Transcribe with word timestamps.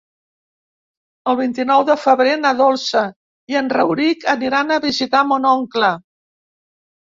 El 1.33 1.37
vint-i-nou 1.41 1.83
de 1.89 1.97
febrer 2.05 2.33
na 2.41 2.55
Dolça 2.63 3.05
i 3.55 3.61
en 3.63 3.71
Rauric 3.77 4.29
aniran 4.37 4.73
a 4.73 4.81
visitar 4.91 5.25
mon 5.35 5.49
oncle. 5.55 5.95